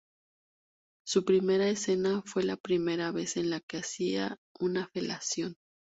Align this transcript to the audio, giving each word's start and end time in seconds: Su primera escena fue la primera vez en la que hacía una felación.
Su 1.05 1.25
primera 1.25 1.67
escena 1.69 2.23
fue 2.25 2.41
la 2.41 2.57
primera 2.57 3.11
vez 3.11 3.37
en 3.37 3.51
la 3.51 3.59
que 3.59 3.77
hacía 3.77 4.35
una 4.59 4.87
felación. 4.87 5.55